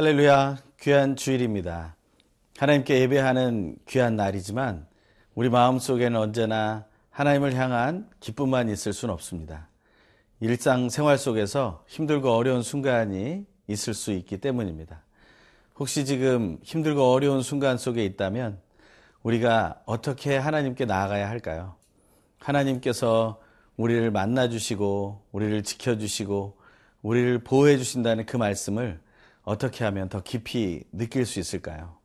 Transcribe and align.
할렐루야, 0.00 0.56
귀한 0.80 1.14
주일입니다. 1.14 1.94
하나님께 2.56 3.00
예배하는 3.00 3.76
귀한 3.86 4.16
날이지만 4.16 4.86
우리 5.34 5.50
마음속에는 5.50 6.18
언제나 6.18 6.86
하나님을 7.10 7.54
향한 7.54 8.08
기쁨만 8.18 8.70
있을 8.70 8.94
수는 8.94 9.12
없습니다. 9.12 9.68
일상 10.40 10.88
생활 10.88 11.18
속에서 11.18 11.84
힘들고 11.86 12.32
어려운 12.34 12.62
순간이 12.62 13.44
있을 13.66 13.92
수 13.92 14.12
있기 14.12 14.38
때문입니다. 14.38 15.02
혹시 15.78 16.06
지금 16.06 16.58
힘들고 16.62 17.12
어려운 17.12 17.42
순간 17.42 17.76
속에 17.76 18.02
있다면 18.02 18.58
우리가 19.22 19.82
어떻게 19.84 20.38
하나님께 20.38 20.86
나아가야 20.86 21.28
할까요? 21.28 21.74
하나님께서 22.38 23.38
우리를 23.76 24.10
만나주시고, 24.10 25.24
우리를 25.32 25.62
지켜주시고, 25.62 26.56
우리를 27.02 27.40
보호해 27.40 27.76
주신다는 27.76 28.24
그 28.24 28.38
말씀을 28.38 28.98
어떻게 29.50 29.82
하면 29.84 30.08
더 30.08 30.22
깊이 30.22 30.84
느낄 30.92 31.26
수 31.26 31.40
있을까요? 31.40 31.98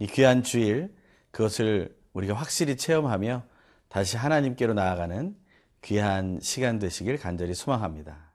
이 0.00 0.08
귀한 0.08 0.42
주일, 0.42 0.92
그것을 1.30 1.96
우리가 2.12 2.34
확실히 2.34 2.76
체험하며 2.76 3.44
다시 3.88 4.16
하나님께로 4.16 4.74
나아가는 4.74 5.36
귀한 5.82 6.40
시간 6.42 6.80
되시길 6.80 7.18
간절히 7.18 7.54
소망합니다. 7.54 8.32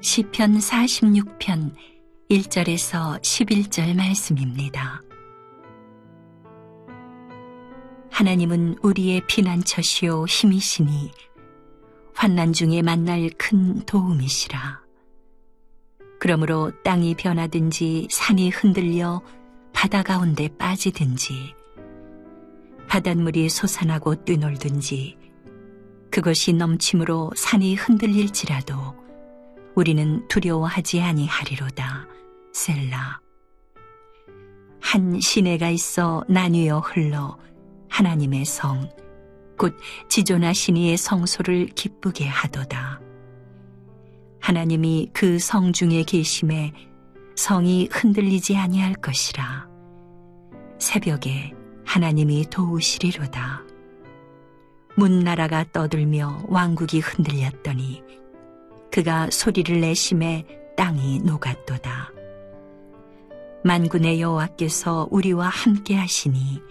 시편 0.00 0.58
46편 0.58 1.74
1절에서 2.28 3.22
11절 3.22 3.94
말씀입니다. 3.94 5.05
하나님은 8.16 8.76
우리의 8.80 9.26
피난처시요 9.26 10.24
힘이시니 10.24 11.10
환난 12.14 12.54
중에 12.54 12.80
만날 12.80 13.28
큰 13.36 13.84
도움이시라. 13.84 14.80
그러므로 16.18 16.72
땅이 16.82 17.16
변하든지 17.16 18.08
산이 18.10 18.48
흔들려 18.48 19.20
바다 19.74 20.02
가운데 20.02 20.48
빠지든지 20.48 21.54
바닷물이 22.88 23.50
솟아나고 23.50 24.24
뛰놀든지 24.24 25.18
그것이 26.10 26.54
넘침으로 26.54 27.32
산이 27.36 27.74
흔들릴지라도 27.74 28.96
우리는 29.74 30.26
두려워하지 30.28 31.02
아니하리로다. 31.02 32.06
셀라. 32.54 33.20
한 34.80 35.20
시내가 35.20 35.68
있어 35.68 36.24
나뉘어 36.28 36.78
흘러 36.80 37.36
하나님의 37.88 38.44
성, 38.44 38.90
곧 39.58 39.76
지존하 40.08 40.52
신 40.52 40.76
이의 40.76 40.96
성소를 40.96 41.66
기쁘게 41.68 42.26
하도다. 42.26 43.00
하나님이 44.40 45.10
그 45.12 45.38
성 45.40 45.72
중에 45.72 46.02
계심에 46.04 46.72
성이 47.36 47.88
흔들리지 47.90 48.56
아니할 48.56 48.94
것이라. 48.94 49.68
새벽에 50.78 51.52
하나님이 51.84 52.46
도우시리로다. 52.50 53.64
문나라가 54.96 55.64
떠들며 55.72 56.44
왕국이 56.48 57.00
흔들렸더니 57.00 58.02
그가 58.90 59.28
소리를 59.30 59.80
내심에 59.80 60.46
땅이 60.76 61.20
녹았도다. 61.20 62.12
만군의 63.64 64.20
여호와께서 64.20 65.08
우리와 65.10 65.48
함께 65.48 65.96
하시니 65.96 66.62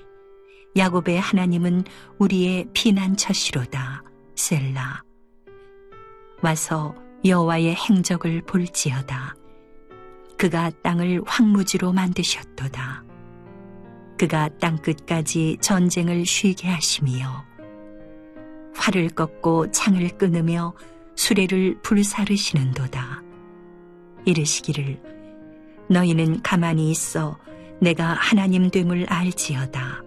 야곱의 0.78 1.19
하나님은 1.19 1.86
우리의 2.19 2.68
피난처시로다. 2.74 4.03
셀라. 4.36 5.03
와서 6.41 6.94
여호와의 7.24 7.75
행적을 7.75 8.41
볼지어다. 8.41 9.36
그가 10.38 10.69
땅을 10.84 11.22
황무지로 11.25 11.94
만드셨도다. 11.94 13.06
그가 14.18 14.50
땅 14.59 14.78
끝까지 14.78 15.58
전쟁을 15.62 16.25
쉬게 16.25 16.68
하시며 16.68 17.46
활을 18.75 19.09
꺾고 19.09 19.72
창을 19.72 20.09
끊으며 20.18 20.74
수레를 21.16 21.80
불사르시는도다. 21.81 23.24
이르시기를 24.25 25.02
너희는 25.90 26.42
가만히 26.42 26.92
있어 26.92 27.38
내가 27.80 28.07
하나님 28.13 28.69
됨을 28.69 29.06
알지어다. 29.07 30.05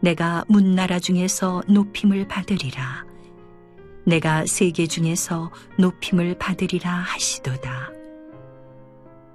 내가 0.00 0.44
문나라 0.48 0.98
중에서 0.98 1.62
높임을 1.68 2.28
받으리라. 2.28 3.04
내가 4.06 4.46
세계 4.46 4.86
중에서 4.86 5.50
높임을 5.78 6.38
받으리라 6.38 6.90
하시도다. 6.90 7.90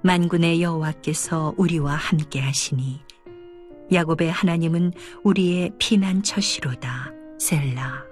만군의 0.02 0.62
여호와께서 0.62 1.54
우리와 1.56 1.94
함께 1.94 2.40
하시니 2.40 3.00
야곱의 3.92 4.30
하나님은 4.30 4.92
우리의 5.22 5.72
피난처시로다. 5.78 7.12
셀라. 7.38 8.04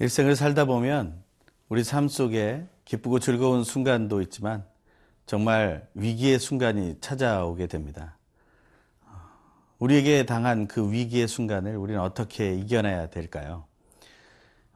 일생을 0.00 0.36
살다 0.36 0.66
보면 0.66 1.22
우리 1.68 1.82
삶 1.82 2.08
속에 2.08 2.66
기쁘고 2.84 3.18
즐거운 3.18 3.64
순간도 3.64 4.20
있지만 4.22 4.64
정말 5.26 5.88
위기의 5.94 6.38
순간이 6.38 6.96
찾아오게 7.00 7.66
됩니다. 7.66 8.17
우리에게 9.78 10.26
당한 10.26 10.66
그 10.66 10.90
위기의 10.90 11.28
순간을 11.28 11.76
우리는 11.76 12.00
어떻게 12.00 12.54
이겨내야 12.54 13.10
될까요? 13.10 13.64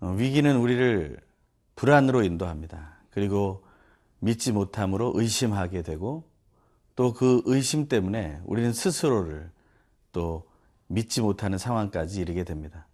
어, 0.01 0.09
위기는 0.17 0.57
우리를 0.57 1.19
불안으로 1.75 2.23
인도합니다. 2.23 2.97
그리고 3.11 3.65
믿지 4.21 4.53
못함으로 4.53 5.13
의심하게 5.17 5.83
되고 5.83 6.25
또 6.95 7.13
그 7.13 7.43
의심 7.47 7.89
때문에 7.89 8.41
우리는 8.45 8.73
스스로를 8.73 9.51
또 10.13 10.45
믿지 10.87 11.21
못하는 11.21 11.59
상황까지 11.59 12.21
이르게 12.21 12.45
됩니다. 12.45 12.87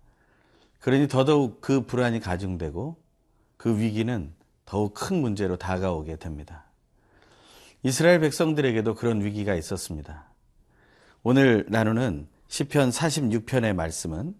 그러니 0.80 1.08
더더욱 1.08 1.60
그 1.60 1.84
불안이 1.84 2.20
가중되고 2.20 2.96
그 3.56 3.78
위기는 3.78 4.32
더욱 4.64 4.94
큰 4.94 5.20
문제로 5.20 5.56
다가오게 5.56 6.16
됩니다. 6.16 6.64
이스라엘 7.82 8.20
백성들에게도 8.20 8.94
그런 8.94 9.24
위기가 9.24 9.54
있었습니다. 9.54 10.27
오늘 11.24 11.66
나누는 11.68 12.28
시편 12.46 12.90
46편의 12.90 13.74
말씀은 13.74 14.36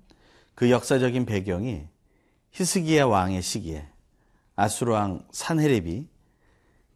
그 0.55 0.71
역사적인 0.71 1.27
배경이 1.27 1.83
히스기야 2.53 3.07
왕의 3.07 3.43
시기에 3.43 3.89
아수르 4.55 4.93
왕 4.93 5.27
산헤립이 5.33 6.07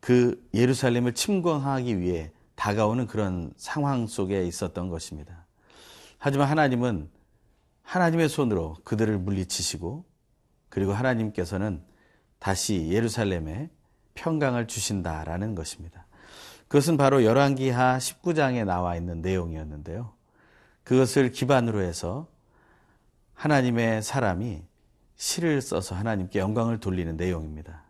그 0.00 0.48
예루살렘을 0.54 1.14
침공하기 1.14 1.98
위해 1.98 2.30
다가오는 2.54 3.08
그런 3.08 3.52
상황 3.56 4.06
속에 4.06 4.46
있었던 4.46 4.88
것입니다. 4.88 5.46
하지만 6.18 6.48
하나님은 6.48 7.10
하나님의 7.82 8.28
손으로 8.28 8.76
그들을 8.84 9.18
물리치시고 9.18 10.04
그리고 10.68 10.92
하나님께서는 10.92 11.82
다시 12.38 12.88
예루살렘에 12.88 13.68
평강을 14.14 14.68
주신다라는 14.68 15.56
것입니다. 15.56 16.06
그것은 16.72 16.96
바로 16.96 17.22
열왕기하 17.22 17.98
19장에 17.98 18.64
나와 18.64 18.96
있는 18.96 19.20
내용이었는데요. 19.20 20.10
그것을 20.84 21.30
기반으로 21.30 21.82
해서 21.82 22.28
하나님의 23.34 24.02
사람이 24.02 24.62
시를 25.16 25.60
써서 25.60 25.94
하나님께 25.94 26.38
영광을 26.38 26.80
돌리는 26.80 27.14
내용입니다. 27.18 27.82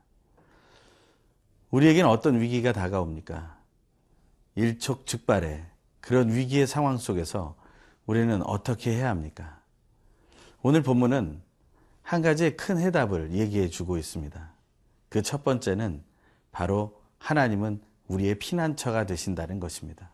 우리에게는 1.71 2.11
어떤 2.11 2.41
위기가 2.41 2.73
다가옵니까? 2.73 3.57
일촉즉발의 4.57 5.65
그런 6.01 6.35
위기의 6.35 6.67
상황 6.67 6.99
속에서 6.99 7.55
우리는 8.05 8.43
어떻게 8.43 8.97
해야 8.97 9.11
합니까? 9.11 9.61
오늘 10.61 10.83
본문은 10.83 11.41
한 12.03 12.21
가지의 12.21 12.57
큰 12.57 12.79
해답을 12.79 13.31
얘기해 13.31 13.69
주고 13.69 13.97
있습니다. 13.97 14.51
그 15.09 15.23
첫 15.23 15.45
번째는 15.45 16.03
바로 16.51 17.01
하나님은 17.19 17.92
우리의 18.09 18.37
피난처가 18.37 19.07
되신다는 19.07 19.61
것입니다. 19.61 20.11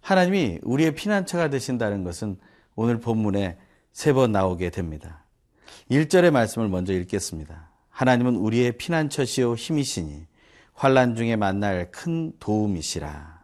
하나님이 0.00 0.60
우리의 0.62 0.94
피난처가 0.94 1.50
되신다는 1.50 2.04
것은 2.04 2.38
오늘 2.76 3.00
본문에 3.00 3.58
세 3.92 4.12
번 4.12 4.32
나오게 4.32 4.70
됩니다. 4.70 5.24
1절의 5.90 6.30
말씀을 6.30 6.68
먼저 6.68 6.92
읽겠습니다. 6.92 7.68
하나님은 7.90 8.36
우리의 8.36 8.72
피난처시요 8.78 9.54
힘이시니 9.54 10.26
환란 10.74 11.16
중에 11.16 11.34
만날 11.34 11.90
큰 11.90 12.32
도움이시라. 12.38 13.38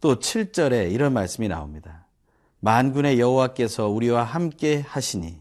또 0.00 0.20
7절에 0.20 0.92
이런 0.92 1.12
말씀이 1.12 1.48
나옵니다. 1.48 2.06
만군의 2.60 3.18
여호와께서 3.18 3.88
우리와 3.88 4.22
함께 4.22 4.80
하시니 4.80 5.40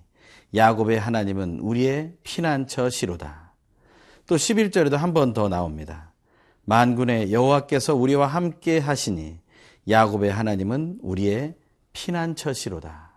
야곱의 0.56 1.00
하나님은 1.00 1.60
우리의 1.60 2.13
피난처시로다. 2.24 3.51
또 4.25 4.36
11절에도 4.36 4.95
한 4.98 5.13
번 5.13 5.33
더 5.33 5.48
나옵니다. 5.50 6.12
만군의 6.66 7.32
여호와께서 7.32 7.96
우리와 7.96 8.28
함께 8.28 8.80
하시니 8.80 9.40
야곱의 9.88 10.32
하나님은 10.32 11.00
우리의 11.02 11.56
피난처시로다. 11.94 13.14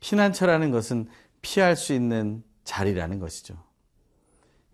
피난처라는 0.00 0.70
것은 0.70 1.08
피할 1.42 1.76
수 1.76 1.92
있는 1.92 2.42
자리라는 2.64 3.18
것이죠. 3.18 3.56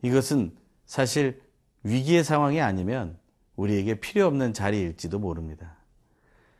이것은 0.02 0.54
사실 0.86 1.40
위기의 1.82 2.24
상황이 2.24 2.60
아니면 2.60 3.18
우리에게 3.56 4.00
필요 4.00 4.26
없는 4.26 4.52
자리일지도 4.52 5.18
모릅니다. 5.18 5.76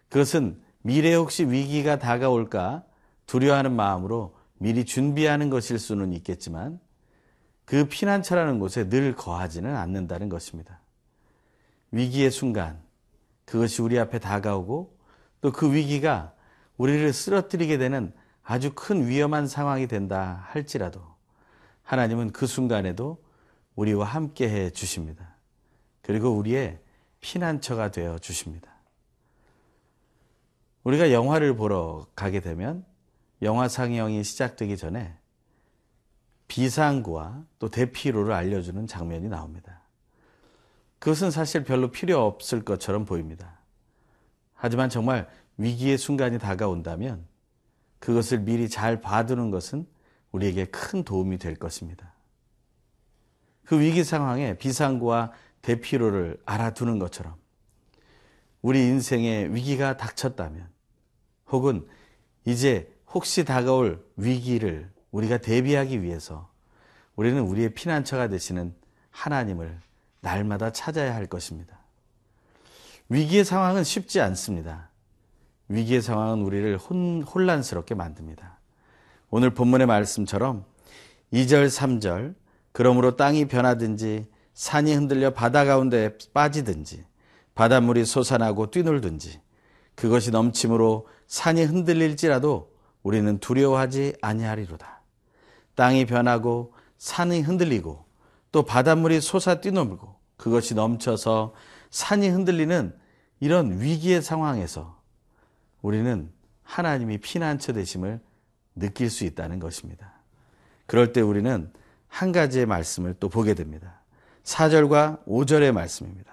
그것은 0.08 0.60
미래에 0.82 1.14
혹시 1.14 1.44
위기가 1.44 1.98
다가올까 1.98 2.84
두려워하는 3.26 3.74
마음으로 3.74 4.36
미리 4.58 4.84
준비하는 4.84 5.50
것일 5.50 5.78
수는 5.78 6.12
있겠지만 6.12 6.78
그 7.64 7.86
피난처라는 7.86 8.58
곳에 8.58 8.88
늘 8.88 9.14
거하지는 9.14 9.74
않는다는 9.76 10.28
것입니다. 10.28 10.80
위기의 11.90 12.30
순간 12.30 12.82
그것이 13.44 13.82
우리 13.82 13.98
앞에 13.98 14.18
다가오고 14.18 14.94
또 15.40 15.52
그 15.52 15.72
위기가 15.72 16.32
우리를 16.76 17.12
쓰러뜨리게 17.12 17.78
되는 17.78 18.12
아주 18.42 18.72
큰 18.74 19.06
위험한 19.06 19.46
상황이 19.46 19.86
된다 19.86 20.44
할지라도 20.48 21.02
하나님은 21.82 22.32
그 22.32 22.46
순간에도 22.46 23.22
우리와 23.74 24.06
함께 24.06 24.48
해 24.48 24.70
주십니다. 24.70 25.36
그리고 26.02 26.30
우리의 26.30 26.80
피난처가 27.20 27.90
되어 27.90 28.18
주십니다. 28.18 28.70
우리가 30.82 31.12
영화를 31.12 31.56
보러 31.56 32.06
가게 32.14 32.40
되면 32.40 32.84
영화 33.42 33.68
상영이 33.68 34.22
시작되기 34.24 34.76
전에 34.76 35.16
비상구와 36.48 37.44
또 37.58 37.68
대피로를 37.68 38.32
알려주는 38.32 38.86
장면이 38.86 39.28
나옵니다. 39.28 39.80
그것은 40.98 41.30
사실 41.30 41.64
별로 41.64 41.90
필요 41.90 42.24
없을 42.24 42.64
것처럼 42.64 43.04
보입니다. 43.04 43.58
하지만 44.54 44.88
정말 44.88 45.28
위기의 45.58 45.98
순간이 45.98 46.38
다가온다면 46.38 47.26
그것을 47.98 48.40
미리 48.40 48.68
잘 48.68 49.00
봐두는 49.00 49.50
것은 49.50 49.86
우리에게 50.32 50.66
큰 50.66 51.04
도움이 51.04 51.38
될 51.38 51.56
것입니다. 51.56 52.12
그 53.64 53.80
위기 53.80 54.04
상황에 54.04 54.58
비상구와 54.58 55.32
대피로를 55.62 56.40
알아두는 56.44 56.98
것처럼 56.98 57.34
우리 58.62 58.80
인생에 58.86 59.48
위기가 59.50 59.96
닥쳤다면 59.96 60.68
혹은 61.48 61.86
이제 62.44 62.92
혹시 63.08 63.44
다가올 63.44 64.04
위기를 64.16 64.90
우리가 65.14 65.38
대비하기 65.38 66.02
위해서 66.02 66.48
우리는 67.14 67.40
우리의 67.40 67.72
피난처가 67.74 68.28
되시는 68.28 68.74
하나님을 69.10 69.78
날마다 70.20 70.72
찾아야 70.72 71.14
할 71.14 71.26
것입니다. 71.26 71.78
위기의 73.08 73.44
상황은 73.44 73.84
쉽지 73.84 74.20
않습니다. 74.20 74.90
위기의 75.68 76.02
상황은 76.02 76.42
우리를 76.42 76.76
혼, 76.78 77.22
혼란스럽게 77.22 77.94
만듭니다. 77.94 78.58
오늘 79.30 79.50
본문의 79.50 79.86
말씀처럼 79.86 80.64
2절, 81.32 81.68
3절, 81.68 82.34
그러므로 82.72 83.14
땅이 83.14 83.46
변하든지 83.46 84.26
산이 84.54 84.94
흔들려 84.94 85.32
바다 85.32 85.64
가운데 85.64 86.18
빠지든지 86.32 87.04
바닷물이 87.54 88.04
솟아나고 88.04 88.72
뛰놀든지 88.72 89.40
그것이 89.94 90.32
넘침으로 90.32 91.06
산이 91.28 91.62
흔들릴지라도 91.62 92.72
우리는 93.04 93.38
두려워하지 93.38 94.16
아니하리로다. 94.20 95.03
땅이 95.74 96.06
변하고 96.06 96.72
산이 96.98 97.40
흔들리고 97.40 98.04
또 98.52 98.62
바닷물이 98.64 99.20
솟아 99.20 99.60
뛰놀고 99.60 100.14
그것이 100.36 100.74
넘쳐서 100.74 101.54
산이 101.90 102.28
흔들리는 102.28 102.94
이런 103.40 103.80
위기의 103.80 104.22
상황에서 104.22 104.98
우리는 105.82 106.30
하나님이 106.62 107.18
피난처 107.18 107.72
되심을 107.72 108.20
느낄 108.74 109.10
수 109.10 109.24
있다는 109.24 109.58
것입니다. 109.58 110.12
그럴 110.86 111.12
때 111.12 111.20
우리는 111.20 111.70
한 112.08 112.32
가지의 112.32 112.66
말씀을 112.66 113.14
또 113.20 113.28
보게 113.28 113.54
됩니다. 113.54 114.00
4절과 114.44 115.24
5절의 115.26 115.72
말씀입니다. 115.72 116.32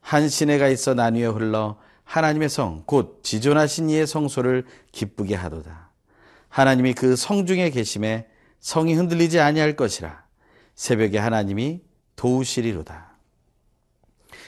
한 0.00 0.28
시내가 0.28 0.68
있어 0.68 0.94
나뉘어 0.94 1.32
흘러 1.32 1.78
하나님의 2.04 2.48
성, 2.48 2.82
곧 2.86 3.20
지존하신 3.22 3.88
이의 3.90 4.06
성소를 4.06 4.66
기쁘게 4.90 5.34
하도다. 5.34 5.90
하나님이 6.48 6.94
그 6.94 7.16
성 7.16 7.46
중에 7.46 7.70
계심에 7.70 8.28
성이 8.62 8.94
흔들리지 8.94 9.40
아니할 9.40 9.74
것이라. 9.76 10.24
새벽에 10.76 11.18
하나님이 11.18 11.82
도우시리로다. 12.16 13.12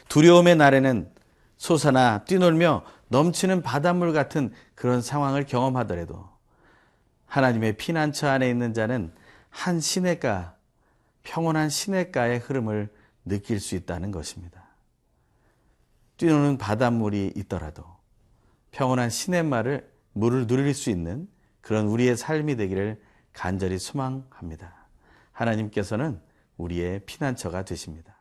두려움의 0.09 0.57
날에는 0.57 1.13
솟아나 1.57 2.25
뛰놀며 2.25 2.85
넘치는 3.09 3.63
바닷물 3.63 4.13
같은 4.13 4.53
그런 4.75 5.03
상황을 5.03 5.45
경험하더라도 5.45 6.29
하나님의 7.27 7.77
피난처 7.77 8.29
안에 8.29 8.49
있는 8.49 8.73
자는 8.73 9.13
한 9.51 9.81
시내가 9.81 10.57
평온한 11.25 11.69
시내가의 11.69 12.39
흐름을 12.39 12.93
느낄 13.25 13.59
수 13.59 13.75
있다는 13.75 14.13
것입니다. 14.13 14.65
뛰노는 16.19 16.59
바닷물이 16.59 17.33
있더라도 17.35 17.85
평온한 18.71 19.11
시냇말을 19.11 19.91
물을 20.13 20.47
누릴 20.47 20.73
수 20.73 20.91
있는 20.91 21.29
그런 21.61 21.87
우리의 21.87 22.17
삶이 22.17 22.57
되기를 22.57 23.01
간절히 23.35 23.79
소망합니다. 23.79 24.87
하나님께서는 25.33 26.21
우리의 26.57 27.01
피난처가 27.05 27.65
되십니다. 27.65 28.17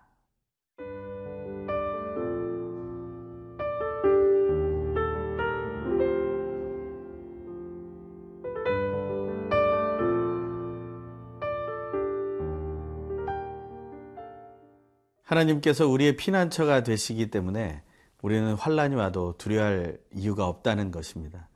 하나님께서 15.24 15.88
우리의 15.88 16.15
피난처가 16.15 16.83
되시기 16.83 17.31
때문에 17.31 17.81
우리는 18.21 18.54
환란이 18.54 18.95
와도 18.95 19.36
두려워할 19.38 20.00
이유가 20.13 20.48
없다는 20.48 20.92
것입니다. 20.92 21.50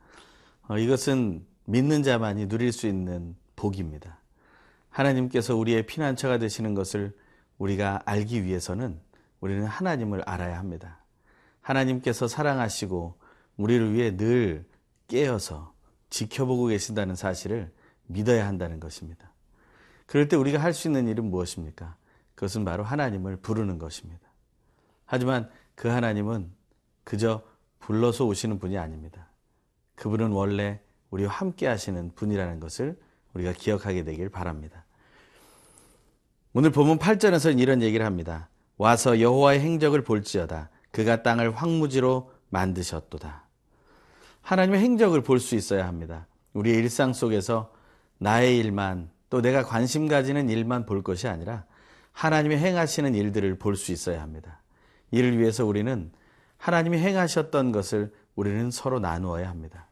어, 0.68 0.78
이것은 0.78 1.46
믿는 1.64 2.02
자만이 2.02 2.48
누릴 2.48 2.72
수 2.72 2.86
있는 2.86 3.36
복입니다. 3.58 4.20
하나님께서 4.88 5.56
우리의 5.56 5.84
피난처가 5.86 6.38
되시는 6.38 6.74
것을 6.74 7.16
우리가 7.58 8.02
알기 8.04 8.44
위해서는 8.44 9.00
우리는 9.40 9.64
하나님을 9.64 10.22
알아야 10.26 10.58
합니다. 10.58 11.04
하나님께서 11.60 12.28
사랑하시고 12.28 13.18
우리를 13.56 13.92
위해 13.92 14.16
늘 14.16 14.64
깨어서 15.08 15.74
지켜보고 16.10 16.66
계신다는 16.66 17.16
사실을 17.16 17.72
믿어야 18.06 18.46
한다는 18.46 18.78
것입니다. 18.78 19.32
그럴 20.06 20.28
때 20.28 20.36
우리가 20.36 20.60
할 20.62 20.72
수 20.72 20.88
있는 20.88 21.08
일은 21.08 21.24
무엇입니까? 21.24 21.96
그것은 22.34 22.64
바로 22.64 22.84
하나님을 22.84 23.36
부르는 23.38 23.78
것입니다. 23.78 24.26
하지만 25.04 25.50
그 25.74 25.88
하나님은 25.88 26.50
그저 27.02 27.42
불러서 27.80 28.24
오시는 28.24 28.58
분이 28.58 28.78
아닙니다. 28.78 29.28
그분은 29.96 30.30
원래 30.30 30.80
우리와 31.10 31.32
함께 31.32 31.66
하시는 31.66 32.12
분이라는 32.14 32.60
것을 32.60 32.98
우리가 33.34 33.52
기억하게 33.52 34.04
되길 34.04 34.28
바랍니다. 34.28 34.84
오늘 36.52 36.70
본문 36.70 36.98
8절에서는 36.98 37.60
이런 37.60 37.82
얘기를 37.82 38.04
합니다. 38.04 38.48
와서 38.76 39.20
여호와의 39.20 39.60
행적을 39.60 40.02
볼지어다. 40.02 40.70
그가 40.90 41.22
땅을 41.22 41.54
황무지로 41.54 42.32
만드셨도다. 42.50 43.44
하나님의 44.42 44.80
행적을 44.80 45.22
볼 45.22 45.40
수 45.40 45.54
있어야 45.54 45.86
합니다. 45.86 46.26
우리의 46.54 46.78
일상 46.78 47.12
속에서 47.12 47.72
나의 48.18 48.58
일만 48.58 49.10
또 49.30 49.42
내가 49.42 49.62
관심 49.62 50.08
가지는 50.08 50.48
일만 50.48 50.86
볼 50.86 51.02
것이 51.02 51.28
아니라 51.28 51.64
하나님이 52.12 52.56
행하시는 52.56 53.14
일들을 53.14 53.58
볼 53.58 53.76
수 53.76 53.92
있어야 53.92 54.22
합니다. 54.22 54.62
이를 55.10 55.38
위해서 55.38 55.64
우리는 55.66 56.10
하나님이 56.56 56.98
행하셨던 56.98 57.72
것을 57.72 58.12
우리는 58.34 58.70
서로 58.70 58.98
나누어야 58.98 59.48
합니다. 59.48 59.88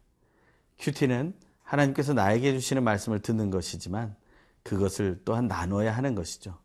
큐티는 0.78 1.34
하나님께서 1.66 2.14
나에게 2.14 2.52
주시는 2.52 2.85
말씀을 2.85 3.20
듣는 3.20 3.50
것이지만 3.50 4.14
그것을 4.62 5.20
또한 5.25 5.49
나눠야 5.49 5.94
하는 5.96 6.14
것이죠. 6.14 6.56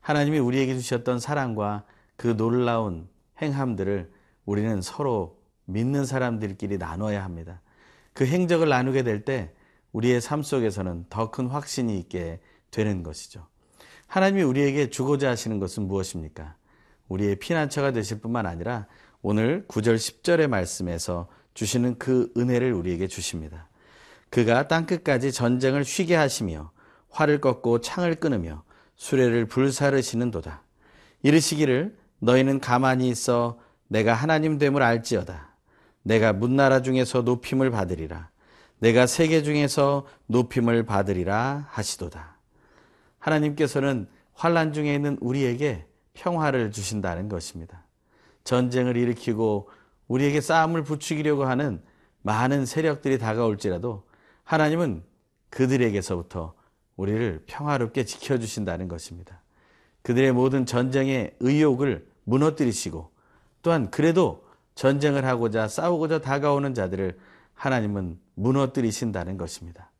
하나님이 0.00 0.38
우리에게 0.38 0.76
주셨던 0.76 1.20
사랑과 1.20 1.84
그 2.16 2.36
놀라운 2.36 3.08
행함들을 3.40 4.10
우리는 4.46 4.82
서로 4.82 5.38
믿는 5.66 6.06
사람들끼리 6.06 6.78
나눠야 6.78 7.22
합니다. 7.22 7.60
그 8.14 8.26
행적을 8.26 8.68
나누게 8.68 9.02
될 9.02 9.24
때 9.24 9.52
우리의 9.92 10.20
삶 10.20 10.42
속에서는 10.42 11.06
더 11.10 11.30
큰 11.30 11.46
확신이 11.46 11.98
있게 11.98 12.40
되는 12.70 13.02
것이죠. 13.02 13.46
하나님이 14.06 14.42
우리에게 14.42 14.90
주고자 14.90 15.30
하시는 15.30 15.58
것은 15.58 15.86
무엇입니까? 15.86 16.56
우리의 17.08 17.36
피난처가 17.36 17.92
되실 17.92 18.20
뿐만 18.20 18.46
아니라 18.46 18.86
오늘 19.20 19.66
9절 19.68 19.96
10절의 19.96 20.48
말씀에서 20.48 21.28
주시는 21.54 21.98
그 21.98 22.32
은혜를 22.36 22.72
우리에게 22.72 23.08
주십니다. 23.08 23.67
그가 24.30 24.68
땅끝까지 24.68 25.32
전쟁을 25.32 25.84
쉬게 25.84 26.14
하시며 26.14 26.70
활을 27.10 27.40
꺾고 27.40 27.80
창을 27.80 28.16
끊으며 28.16 28.62
수레를 28.96 29.46
불사르시는도다. 29.46 30.62
이르시기를 31.22 31.96
너희는 32.20 32.60
가만히 32.60 33.08
있어 33.08 33.58
내가 33.88 34.14
하나님 34.14 34.58
됨을 34.58 34.82
알지어다. 34.82 35.54
내가 36.02 36.32
문나라 36.32 36.82
중에서 36.82 37.22
높임을 37.22 37.70
받으리라. 37.70 38.30
내가 38.80 39.06
세계 39.06 39.42
중에서 39.42 40.06
높임을 40.26 40.84
받으리라 40.84 41.66
하시도다. 41.70 42.38
하나님께서는 43.18 44.08
환란 44.34 44.72
중에 44.72 44.94
있는 44.94 45.18
우리에게 45.20 45.86
평화를 46.14 46.70
주신다는 46.70 47.28
것입니다. 47.28 47.84
전쟁을 48.44 48.96
일으키고 48.96 49.68
우리에게 50.06 50.40
싸움을 50.40 50.84
부추기려고 50.84 51.44
하는 51.44 51.82
많은 52.22 52.66
세력들이 52.66 53.18
다가올지라도 53.18 54.07
하나님은 54.48 55.02
그들에게서부터 55.50 56.54
우리를 56.96 57.42
평화롭게 57.46 58.06
지켜주신다는 58.06 58.88
것입니다. 58.88 59.42
그들의 60.00 60.32
모든 60.32 60.64
전쟁의 60.64 61.36
의욕을 61.40 62.08
무너뜨리시고 62.24 63.10
또한 63.60 63.90
그래도 63.90 64.46
전쟁을 64.74 65.26
하고자 65.26 65.68
싸우고자 65.68 66.22
다가오는 66.22 66.72
자들을 66.72 67.18
하나님은 67.52 68.18
무너뜨리신다는 68.36 69.36
것입니다. 69.36 69.90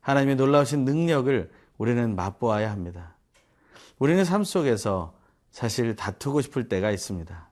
하나님의 0.00 0.34
놀라우신 0.34 0.84
능력을 0.84 1.52
우리는 1.78 2.16
맛보아야 2.16 2.72
합니다. 2.72 3.14
우리는 4.00 4.24
삶 4.24 4.42
속에서 4.42 5.14
사실 5.52 5.94
다투고 5.94 6.40
싶을 6.40 6.68
때가 6.68 6.90
있습니다. 6.90 7.48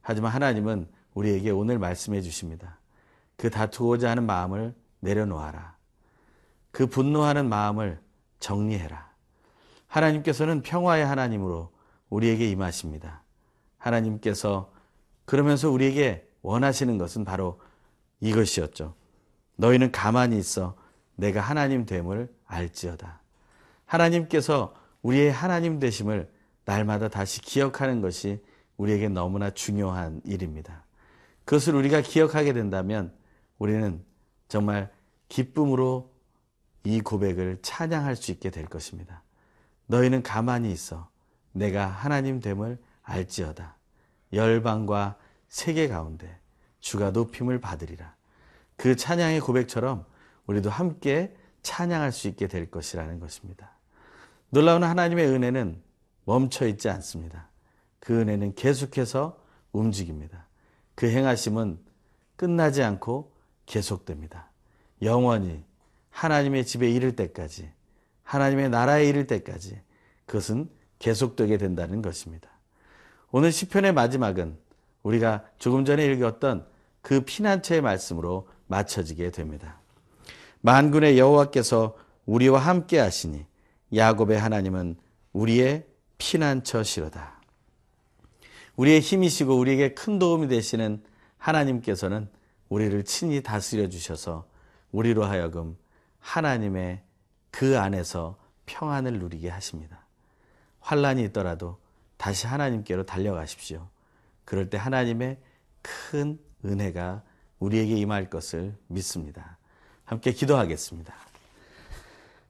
하지만 0.00 0.32
하나님은 0.32 0.88
우리에게 1.14 1.50
오늘 1.50 1.78
말씀해 1.78 2.22
주십니다. 2.22 2.80
그 3.36 3.50
다투고자 3.50 4.10
하는 4.10 4.26
마음을 4.26 4.74
내려놓아라. 4.98 5.80
그 6.72 6.86
분노하는 6.86 7.48
마음을 7.48 8.00
정리해라. 8.40 9.12
하나님께서는 9.86 10.62
평화의 10.62 11.06
하나님으로 11.06 11.70
우리에게 12.10 12.50
임하십니다. 12.50 13.22
하나님께서 13.78 14.72
그러면서 15.24 15.70
우리에게 15.70 16.26
원하시는 16.42 16.98
것은 16.98 17.24
바로 17.24 17.60
이것이었죠. 18.20 18.94
너희는 19.56 19.92
가만히 19.92 20.38
있어 20.38 20.76
내가 21.14 21.40
하나님 21.40 21.84
됨을 21.84 22.32
알지어다. 22.46 23.20
하나님께서 23.84 24.74
우리의 25.02 25.30
하나님 25.30 25.78
되심을 25.78 26.32
날마다 26.64 27.08
다시 27.08 27.40
기억하는 27.40 28.00
것이 28.00 28.42
우리에게 28.76 29.08
너무나 29.08 29.50
중요한 29.50 30.20
일입니다. 30.24 30.84
그것을 31.44 31.74
우리가 31.74 32.00
기억하게 32.00 32.52
된다면 32.52 33.12
우리는 33.58 34.02
정말 34.48 34.90
기쁨으로 35.28 36.11
이 36.84 37.00
고백을 37.00 37.58
찬양할 37.62 38.16
수 38.16 38.30
있게 38.30 38.50
될 38.50 38.66
것입니다. 38.66 39.22
너희는 39.86 40.22
가만히 40.22 40.72
있어 40.72 41.08
내가 41.52 41.86
하나님 41.86 42.40
됨을 42.40 42.78
알지어다. 43.02 43.76
열방과 44.32 45.16
세계 45.48 45.88
가운데 45.88 46.38
주가 46.80 47.10
높임을 47.10 47.60
받으리라. 47.60 48.14
그 48.76 48.96
찬양의 48.96 49.40
고백처럼 49.40 50.04
우리도 50.46 50.70
함께 50.70 51.36
찬양할 51.62 52.10
수 52.10 52.26
있게 52.28 52.48
될 52.48 52.70
것이라는 52.70 53.20
것입니다. 53.20 53.72
놀라운 54.50 54.82
하나님의 54.82 55.28
은혜는 55.28 55.80
멈춰 56.24 56.66
있지 56.66 56.88
않습니다. 56.88 57.48
그 58.00 58.20
은혜는 58.20 58.54
계속해서 58.54 59.38
움직입니다. 59.72 60.46
그 60.94 61.08
행하심은 61.08 61.78
끝나지 62.36 62.82
않고 62.82 63.32
계속됩니다. 63.66 64.50
영원히 65.00 65.64
하나님의 66.12 66.64
집에 66.64 66.88
이를 66.88 67.16
때까지, 67.16 67.68
하나님의 68.22 68.70
나라에 68.70 69.08
이를 69.08 69.26
때까지 69.26 69.80
그것은 70.26 70.70
계속되게 71.00 71.58
된다는 71.58 72.00
것입니다. 72.00 72.48
오늘 73.32 73.50
시편의 73.50 73.92
마지막은 73.92 74.56
우리가 75.02 75.44
조금 75.58 75.84
전에 75.84 76.06
읽었던 76.06 76.64
그 77.00 77.22
피난처의 77.22 77.80
말씀으로 77.80 78.48
맞춰지게 78.68 79.30
됩니다. 79.30 79.80
만군의 80.60 81.18
여호와께서 81.18 81.96
우리와 82.24 82.60
함께 82.60 82.98
하시니 82.98 83.44
야곱의 83.94 84.38
하나님은 84.38 84.96
우리의 85.32 85.86
피난처시로다. 86.18 87.40
우리의 88.76 89.00
힘이시고 89.00 89.58
우리에게 89.58 89.94
큰 89.94 90.18
도움이 90.18 90.48
되시는 90.48 91.02
하나님께서는 91.36 92.28
우리를 92.68 93.04
친히 93.04 93.42
다스려 93.42 93.88
주셔서 93.88 94.46
우리로 94.92 95.24
하여금 95.24 95.76
하나님의 96.22 97.02
그 97.50 97.78
안에서 97.78 98.38
평안을 98.66 99.18
누리게 99.18 99.50
하십니다. 99.50 100.06
환란이 100.80 101.22
있더라도 101.24 101.78
다시 102.16 102.46
하나님께로 102.46 103.04
달려가십시오. 103.04 103.88
그럴 104.44 104.70
때 104.70 104.78
하나님의 104.78 105.38
큰 105.82 106.38
은혜가 106.64 107.22
우리에게 107.58 107.96
임할 107.96 108.30
것을 108.30 108.74
믿습니다. 108.86 109.58
함께 110.04 110.32
기도하겠습니다. 110.32 111.14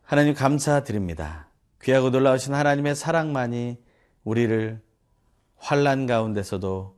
하나님 0.05 0.35
감사드립니다. 0.35 1.49
귀하고 1.83 2.11
놀라우신 2.11 2.55
하나님의 2.55 2.95
사랑만이 2.95 3.83
우리를 4.25 4.81
환란 5.57 6.07
가운데서도 6.07 6.97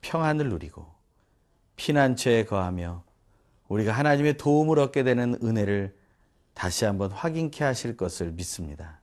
평안을 0.00 0.48
누리고 0.48 0.86
피난처에 1.76 2.44
거하며 2.44 3.04
우리가 3.68 3.92
하나님의 3.92 4.36
도움을 4.36 4.78
얻게 4.78 5.02
되는 5.02 5.36
은혜를 5.42 5.96
다시 6.54 6.84
한번 6.84 7.10
확인케 7.10 7.64
하실 7.64 7.96
것을 7.96 8.32
믿습니다. 8.32 9.00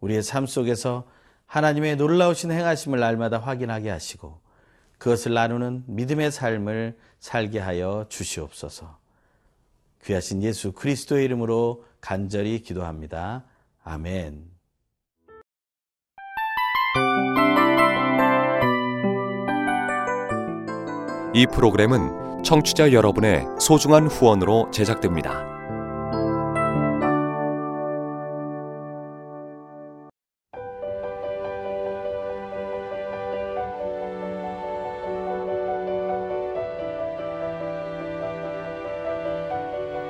우리의 0.00 0.22
삶 0.22 0.46
속에서 0.46 1.06
하나님의 1.46 1.96
놀라우신 1.96 2.52
행하심을 2.52 3.00
날마다 3.00 3.38
확인하게 3.38 3.90
하시고 3.90 4.40
그것을 4.98 5.34
나누는 5.34 5.84
믿음의 5.86 6.30
삶을 6.30 6.96
살게 7.18 7.58
하여 7.58 8.06
주시옵소서. 8.08 8.98
귀하신 10.04 10.42
예수 10.42 10.72
그리스도의 10.72 11.24
이름으로 11.24 11.84
간절히 12.00 12.60
기도합니다. 12.62 13.44
아멘. 13.82 14.48
이 21.32 21.46
프로그램은 21.46 22.42
청취자 22.42 22.92
여러분의 22.92 23.44
소중한 23.60 24.06
후원으로 24.06 24.70
제작됩니다. 24.72 25.59